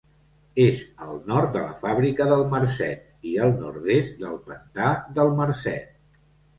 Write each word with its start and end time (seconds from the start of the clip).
És 0.63 0.79
al 1.07 1.19
nord 1.31 1.53
de 1.57 1.61
la 1.65 1.75
Fàbrica 1.83 2.27
del 2.33 2.43
Marcet 2.55 3.29
i 3.35 3.37
al 3.47 3.55
nord-est 3.63 4.19
del 4.27 4.43
Pantà 4.51 4.93
del 5.21 5.35
Marcet. 5.41 5.99